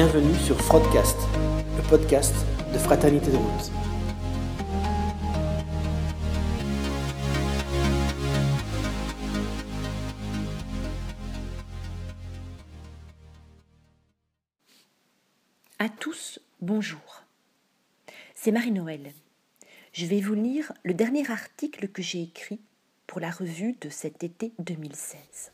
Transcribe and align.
Bienvenue 0.00 0.38
sur 0.38 0.56
Frodcast, 0.60 1.16
le 1.76 1.82
podcast 1.90 2.32
de 2.72 2.78
Fraternité 2.78 3.32
de 3.32 3.36
Roots. 3.36 3.72
À 15.80 15.88
tous, 15.88 16.38
bonjour. 16.60 17.24
C'est 18.36 18.52
Marie-Noël. 18.52 19.10
Je 19.92 20.06
vais 20.06 20.20
vous 20.20 20.34
lire 20.34 20.72
le 20.84 20.94
dernier 20.94 21.28
article 21.28 21.88
que 21.88 22.02
j'ai 22.02 22.22
écrit 22.22 22.60
pour 23.08 23.18
la 23.18 23.32
revue 23.32 23.74
de 23.80 23.88
cet 23.88 24.22
été 24.22 24.52
2016. 24.60 25.50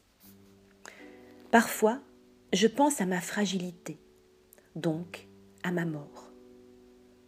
Parfois, 1.51 1.99
je 2.53 2.67
pense 2.67 3.01
à 3.01 3.07
ma 3.07 3.23
fragilité, 3.23 3.99
donc 4.75 5.29
à 5.63 5.73
ma 5.73 5.85
mort. 5.85 6.33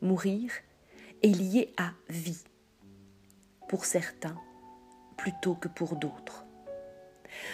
Mourir 0.00 0.50
est 1.22 1.28
lié 1.28 1.72
à 1.76 1.92
vie, 2.08 2.44
pour 3.68 3.84
certains 3.84 4.36
plutôt 5.16 5.54
que 5.54 5.68
pour 5.68 5.96
d'autres. 5.96 6.44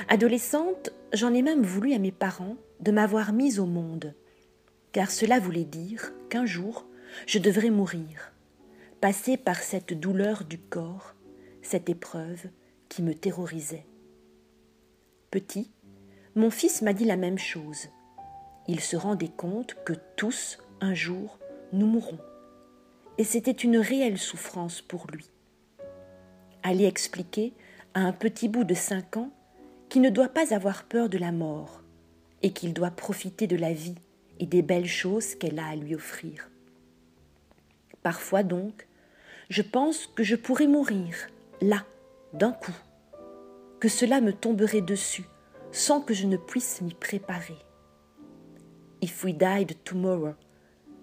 Adolescente, 0.08 0.90
j'en 1.12 1.32
ai 1.32 1.42
même 1.42 1.62
voulu 1.62 1.94
à 1.94 1.98
mes 1.98 2.12
parents 2.12 2.56
de 2.80 2.92
m'avoir 2.92 3.32
mise 3.32 3.58
au 3.58 3.66
monde, 3.66 4.14
car 4.92 5.10
cela 5.10 5.38
voulait 5.38 5.64
dire 5.64 6.12
qu'un 6.28 6.46
jour 6.46 6.86
je 7.26 7.38
devrais 7.38 7.70
mourir, 7.70 8.32
passer 9.00 9.36
par 9.36 9.56
cette 9.56 9.92
douleur 9.92 10.44
du 10.44 10.58
corps, 10.58 11.14
cette 11.62 11.88
épreuve 11.88 12.46
qui 12.88 13.02
me 13.02 13.14
terrorisait. 13.14 13.86
Petit, 15.30 15.70
mon 16.34 16.50
fils 16.50 16.82
m'a 16.82 16.92
dit 16.92 17.04
la 17.04 17.16
même 17.16 17.38
chose. 17.38 17.88
Il 18.72 18.80
se 18.80 18.96
rendait 18.96 19.28
compte 19.28 19.76
que 19.84 19.92
tous, 20.16 20.56
un 20.80 20.94
jour, 20.94 21.38
nous 21.74 21.84
mourrons. 21.84 22.18
Et 23.18 23.22
c'était 23.22 23.50
une 23.50 23.76
réelle 23.76 24.16
souffrance 24.16 24.80
pour 24.80 25.06
lui. 25.12 25.28
Aller 26.62 26.86
expliquer 26.86 27.52
à 27.92 28.00
un 28.00 28.14
petit 28.14 28.48
bout 28.48 28.64
de 28.64 28.72
cinq 28.72 29.18
ans 29.18 29.28
qu'il 29.90 30.00
ne 30.00 30.08
doit 30.08 30.30
pas 30.30 30.54
avoir 30.54 30.84
peur 30.84 31.10
de 31.10 31.18
la 31.18 31.32
mort 31.32 31.82
et 32.40 32.54
qu'il 32.54 32.72
doit 32.72 32.90
profiter 32.90 33.46
de 33.46 33.56
la 33.56 33.74
vie 33.74 33.98
et 34.40 34.46
des 34.46 34.62
belles 34.62 34.86
choses 34.86 35.34
qu'elle 35.34 35.58
a 35.58 35.66
à 35.66 35.76
lui 35.76 35.94
offrir. 35.94 36.48
Parfois 38.02 38.42
donc, 38.42 38.86
je 39.50 39.60
pense 39.60 40.06
que 40.06 40.22
je 40.22 40.34
pourrais 40.34 40.66
mourir, 40.66 41.14
là, 41.60 41.84
d'un 42.32 42.52
coup, 42.52 42.72
que 43.80 43.90
cela 43.90 44.22
me 44.22 44.32
tomberait 44.32 44.80
dessus, 44.80 45.26
sans 45.72 46.00
que 46.00 46.14
je 46.14 46.26
ne 46.26 46.38
puisse 46.38 46.80
m'y 46.80 46.94
préparer. 46.94 47.58
If 49.02 49.24
we 49.24 49.34
died 49.34 49.74
tomorrow, 49.82 50.34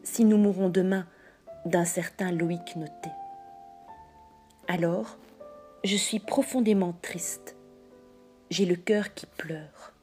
si 0.04 0.24
nous 0.24 0.38
mourons 0.38 0.70
demain, 0.70 1.06
d'un 1.66 1.84
certain 1.84 2.32
Loïc 2.32 2.78
Noté. 2.78 3.10
Alors, 4.70 5.18
je 5.84 5.98
suis 5.98 6.20
profondément 6.20 6.94
triste. 7.02 7.58
J'ai 8.50 8.66
le 8.66 8.78
cœur 8.78 9.14
qui 9.14 9.26
pleure. 9.26 9.94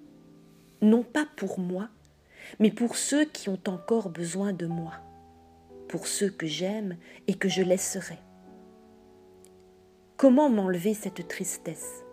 Non 0.82 1.02
pas 1.02 1.26
pour 1.36 1.58
moi, 1.58 1.88
mais 2.58 2.70
pour 2.70 2.96
ceux 2.96 3.24
qui 3.24 3.48
ont 3.48 3.62
encore 3.66 4.10
besoin 4.10 4.52
de 4.52 4.66
moi, 4.66 4.92
pour 5.88 6.06
ceux 6.06 6.28
que 6.28 6.46
j'aime 6.46 6.98
et 7.28 7.34
que 7.34 7.48
je 7.48 7.62
laisserai. 7.62 8.18
Comment 10.18 10.50
m'enlever 10.50 10.92
cette 10.92 11.26
tristesse? 11.28 12.04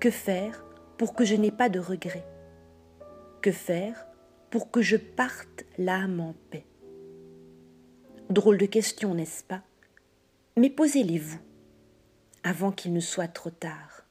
Que 0.00 0.10
faire 0.10 0.64
pour 0.96 1.14
que 1.14 1.26
je 1.26 1.34
n'ai 1.34 1.50
pas 1.50 1.68
de 1.68 1.80
regrets? 1.80 2.26
Que 3.42 3.52
faire 3.52 4.06
pour 4.56 4.70
que 4.70 4.80
je 4.80 4.96
parte 4.96 5.66
l'âme 5.76 6.18
en 6.18 6.34
paix 6.50 6.64
Drôle 8.30 8.56
de 8.56 8.64
question, 8.64 9.14
n'est-ce 9.14 9.44
pas? 9.44 9.60
Mais 10.56 10.70
posez-les-vous 10.70 11.38
avant 12.42 12.72
qu'il 12.72 12.94
ne 12.94 13.00
soit 13.00 13.28
trop 13.28 13.50
tard. 13.50 14.06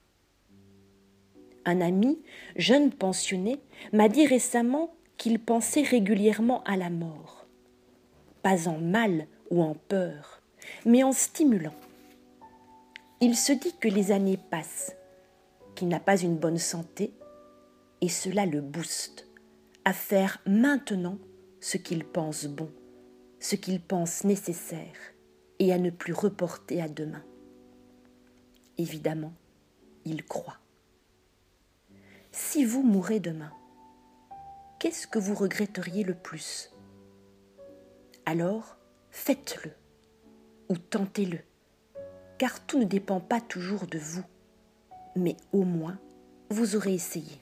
Un 1.66 1.82
ami, 1.82 2.22
jeune 2.58 2.92
pensionné, 2.92 3.60
m'a 3.92 4.08
dit 4.08 4.28
récemment 4.28 4.94
qu'il 5.18 5.40
pensait 5.40 5.82
régulièrement 5.82 6.64
à 6.66 6.78
la 6.78 6.92
mort. 6.92 7.48
Pas 8.44 8.68
en 8.68 8.78
mal 8.78 9.26
ou 9.50 9.64
en 9.64 9.74
peur, 9.74 10.44
mais 10.86 11.02
en 11.02 11.12
stimulant. 11.12 11.74
Il 13.20 13.36
se 13.36 13.52
dit 13.52 13.74
que 13.80 13.88
les 13.88 14.12
années 14.12 14.38
passent, 14.52 14.96
qu'il 15.74 15.88
n'a 15.88 16.00
pas 16.00 16.22
une 16.22 16.38
bonne 16.38 16.60
santé, 16.60 17.16
et 18.02 18.10
cela 18.10 18.46
le 18.46 18.62
booste 18.62 19.25
à 19.86 19.94
faire 19.94 20.42
maintenant 20.48 21.20
ce 21.62 21.78
qu'il 21.78 22.04
pense 22.04 22.48
bon, 22.48 22.72
ce 23.40 23.56
qu'il 23.56 23.80
pense 23.80 24.24
nécessaire, 24.24 24.98
et 25.60 25.72
à 25.72 25.78
ne 25.78 25.92
plus 25.92 26.14
reporter 26.14 26.82
à 26.82 26.90
demain. 26.90 27.24
Évidemment, 28.78 29.34
il 30.04 30.26
croit. 30.26 30.58
Si 32.32 32.66
vous 32.66 32.84
mourrez 32.84 33.20
demain, 33.20 33.52
qu'est-ce 34.80 35.08
que 35.08 35.20
vous 35.20 35.36
regretteriez 35.36 36.04
le 36.04 36.16
plus? 36.16 36.74
Alors, 38.26 38.78
faites-le 39.12 39.72
ou 40.68 40.78
tentez-le, 40.78 41.40
car 42.40 42.66
tout 42.66 42.80
ne 42.80 42.86
dépend 42.86 43.20
pas 43.20 43.40
toujours 43.40 43.86
de 43.86 44.00
vous, 44.00 44.24
mais 45.16 45.38
au 45.54 45.64
moins, 45.64 46.00
vous 46.50 46.76
aurez 46.76 46.94
essayé. 46.96 47.40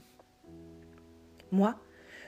Moi, 1.52 1.76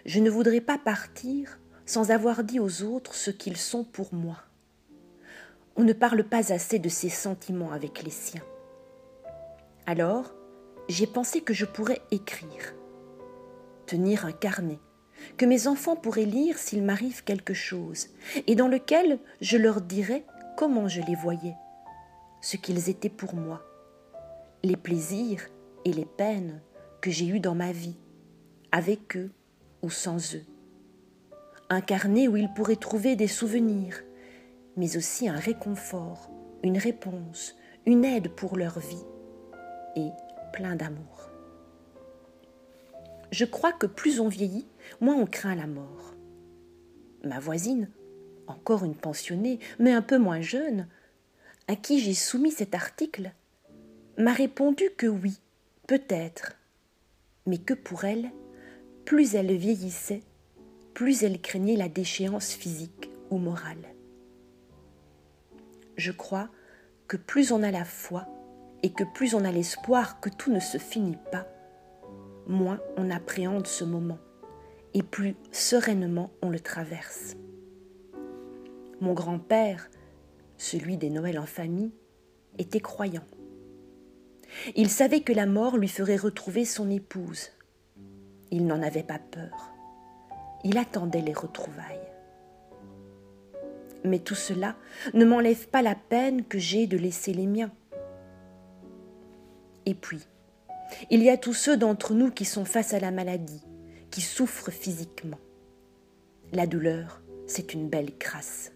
je 0.05 0.19
ne 0.19 0.29
voudrais 0.29 0.61
pas 0.61 0.77
partir 0.77 1.59
sans 1.85 2.11
avoir 2.11 2.43
dit 2.43 2.59
aux 2.59 2.83
autres 2.83 3.16
ce 3.16 3.31
qu'ils 3.31 3.57
sont 3.57 3.83
pour 3.83 4.13
moi. 4.13 4.38
On 5.75 5.83
ne 5.83 5.93
parle 5.93 6.23
pas 6.23 6.53
assez 6.53 6.79
de 6.79 6.89
ses 6.89 7.09
sentiments 7.09 7.71
avec 7.71 8.03
les 8.03 8.11
siens. 8.11 8.43
Alors, 9.88 10.33
j'ai 10.88 11.07
pensé 11.07 11.41
que 11.41 11.53
je 11.53 11.66
pourrais 11.66 12.01
écrire, 12.11 12.75
tenir 13.88 14.25
un 14.25 14.31
carnet, 14.31 14.79
que 15.38 15.45
mes 15.45 15.67
enfants 15.67 15.95
pourraient 15.95 16.25
lire 16.25 16.57
s'il 16.57 16.83
m'arrive 16.83 17.23
quelque 17.23 17.53
chose, 17.53 18.07
et 18.47 18.55
dans 18.55 18.67
lequel 18.67 19.19
je 19.41 19.57
leur 19.57 19.81
dirais 19.81 20.23
comment 20.55 20.87
je 20.87 21.01
les 21.01 21.16
voyais, 21.16 21.55
ce 22.41 22.57
qu'ils 22.57 22.89
étaient 22.89 23.09
pour 23.09 23.33
moi, 23.33 23.63
les 24.63 24.77
plaisirs 24.77 25.47
et 25.83 25.93
les 25.93 26.05
peines 26.05 26.61
que 27.01 27.11
j'ai 27.11 27.27
eus 27.27 27.39
dans 27.39 27.55
ma 27.55 27.72
vie, 27.72 27.97
avec 28.72 29.17
eux 29.17 29.31
sans 29.90 30.35
eux. 30.35 30.46
Un 31.69 31.81
carnet 31.81 32.28
où 32.28 32.38
ils 32.38 32.53
pourraient 32.53 32.75
trouver 32.75 33.16
des 33.16 33.28
souvenirs, 33.28 34.01
mais 34.78 34.97
aussi 34.97 35.28
un 35.28 35.38
réconfort, 35.38 36.29
une 36.63 36.78
réponse, 36.78 37.56
une 37.85 38.06
aide 38.06 38.29
pour 38.29 38.57
leur 38.57 38.79
vie, 38.79 39.06
et 39.96 40.09
plein 40.53 40.75
d'amour. 40.75 41.29
Je 43.31 43.46
crois 43.46 43.73
que 43.73 43.88
plus 43.88 44.19
on 44.19 44.28
vieillit, 44.28 44.68
moins 45.01 45.16
on 45.16 45.25
craint 45.25 45.56
la 45.56 45.68
mort. 45.68 46.13
Ma 47.23 47.40
voisine, 47.40 47.90
encore 48.47 48.85
une 48.85 48.96
pensionnée, 48.96 49.59
mais 49.79 49.91
un 49.91 50.02
peu 50.02 50.17
moins 50.17 50.41
jeune, 50.41 50.88
à 51.67 51.75
qui 51.75 52.00
j'ai 52.00 52.13
soumis 52.13 52.52
cet 52.52 52.75
article, 52.75 53.31
m'a 54.17 54.34
répondu 54.34 54.90
que 54.97 55.07
oui, 55.07 55.40
peut-être, 55.88 56.53
mais 57.46 57.57
que 57.57 57.73
pour 57.73 58.06
elle, 58.06 58.31
plus 59.05 59.35
elle 59.35 59.55
vieillissait, 59.55 60.23
plus 60.93 61.23
elle 61.23 61.39
craignait 61.39 61.75
la 61.75 61.89
déchéance 61.89 62.53
physique 62.53 63.09
ou 63.29 63.38
morale. 63.38 63.93
Je 65.95 66.11
crois 66.11 66.49
que 67.07 67.17
plus 67.17 67.51
on 67.51 67.63
a 67.63 67.71
la 67.71 67.85
foi 67.85 68.27
et 68.84 68.91
que 68.91 69.03
plus 69.03 69.35
on 69.35 69.46
a 69.46 69.52
l'espoir 69.52 70.19
que 70.19 70.29
tout 70.29 70.52
ne 70.52 70.59
se 70.59 70.78
finit 70.78 71.17
pas, 71.31 71.47
moins 72.47 72.79
on 72.97 73.09
appréhende 73.09 73.67
ce 73.67 73.84
moment 73.84 74.19
et 74.93 75.03
plus 75.03 75.35
sereinement 75.51 76.31
on 76.41 76.49
le 76.49 76.59
traverse. 76.59 77.35
Mon 79.01 79.13
grand-père, 79.13 79.90
celui 80.58 80.97
des 80.97 81.09
Noëls 81.09 81.40
en 81.40 81.46
famille, 81.46 81.91
était 82.58 82.79
croyant. 82.79 83.25
Il 84.75 84.90
savait 84.90 85.22
que 85.22 85.34
la 85.34 85.46
mort 85.46 85.78
lui 85.78 85.90
ferait 85.90 86.16
retrouver 86.16 86.63
son 86.63 86.90
épouse. 86.90 87.51
Il 88.55 88.67
n'en 88.67 88.81
avait 88.81 89.03
pas 89.03 89.19
peur. 89.19 89.73
Il 90.63 90.78
attendait 90.78 91.22
les 91.22 91.34
retrouvailles. 91.34 91.99
Mais 94.05 94.19
tout 94.19 94.34
cela 94.34 94.78
ne 95.13 95.25
m'enlève 95.25 95.67
pas 95.67 95.81
la 95.81 95.93
peine 95.93 96.46
que 96.46 96.57
j'ai 96.57 96.87
de 96.87 96.96
laisser 96.96 97.34
les 97.34 97.47
miens. 97.47 97.73
Et 99.85 99.93
puis, 99.93 100.22
il 101.09 101.22
y 101.22 101.29
a 101.29 101.35
tous 101.35 101.52
ceux 101.52 101.75
d'entre 101.75 102.13
nous 102.13 102.31
qui 102.31 102.46
sont 102.46 102.63
face 102.63 102.93
à 102.93 102.99
la 103.02 103.11
maladie, 103.11 103.61
qui 104.09 104.22
souffrent 104.22 104.72
physiquement. 104.72 105.40
La 106.53 106.66
douleur, 106.66 107.22
c'est 107.47 107.73
une 107.73 107.90
belle 107.90 108.17
crasse. 108.17 108.72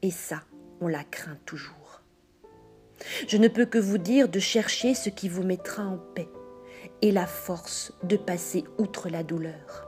Et 0.00 0.10
ça, 0.10 0.44
on 0.80 0.88
la 0.88 1.04
craint 1.04 1.36
toujours. 1.44 2.00
Je 3.28 3.36
ne 3.36 3.48
peux 3.48 3.66
que 3.66 3.76
vous 3.76 3.98
dire 3.98 4.30
de 4.30 4.38
chercher 4.38 4.94
ce 4.94 5.10
qui 5.10 5.28
vous 5.28 5.42
mettra 5.42 5.84
en 5.84 5.98
paix 5.98 6.30
et 7.02 7.12
la 7.12 7.26
force 7.26 7.92
de 8.02 8.16
passer 8.16 8.64
outre 8.78 9.08
la 9.08 9.22
douleur. 9.22 9.84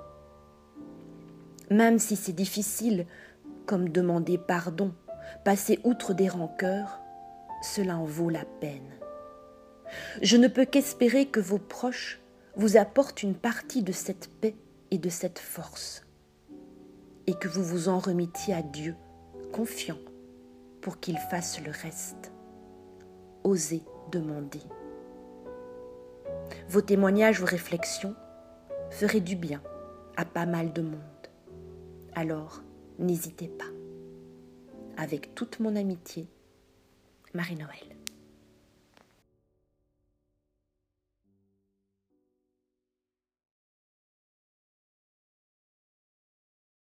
même 1.71 1.99
si 2.01 2.17
c'est 2.17 2.33
difficile, 2.33 3.07
comme 3.65 3.89
demander 3.89 4.39
pardon, 4.39 4.93
passer 5.45 5.79
outre 5.85 6.15
des 6.15 6.29
rancœurs, 6.29 7.01
cela 7.63 7.97
en 7.97 8.05
vaut 8.05 8.31
la 8.31 8.45
peine. 8.45 8.91
Je 10.23 10.37
ne 10.37 10.49
peux 10.49 10.65
qu'espérer 10.65 11.27
que 11.27 11.41
vos 11.41 11.59
proches 11.59 12.21
vous 12.57 12.77
apportent 12.77 13.23
une 13.23 13.35
partie 13.37 13.83
de 13.83 13.93
cette 13.93 14.29
paix 14.41 14.57
et 14.91 14.99
de 14.99 15.09
cette 15.09 15.39
force, 15.39 16.05
et 17.27 17.35
que 17.35 17.49
vous 17.49 17.63
vous 17.63 17.89
en 17.89 18.01
remettiez 18.01 18.55
à 18.55 18.63
Dieu, 18.63 18.97
confiant, 19.53 19.99
pour 20.81 20.99
qu'il 20.99 21.19
fasse 21.19 21.61
le 21.65 21.71
reste. 21.71 22.33
Osez 23.45 23.83
demander. 24.11 24.63
Vos 26.71 26.83
témoignages, 26.83 27.41
vos 27.41 27.47
réflexions 27.47 28.15
feraient 28.91 29.19
du 29.19 29.35
bien 29.35 29.61
à 30.17 30.25
pas 30.25 30.47
mal 30.47 30.73
de 30.73 30.83
monde. 30.83 31.01
Alors, 32.15 32.63
n'hésitez 33.01 33.49
pas. 33.49 33.65
Avec 34.97 35.35
toute 35.35 35.59
mon 35.59 35.75
amitié, 35.75 36.29
Marie-Noël. 37.35 38.00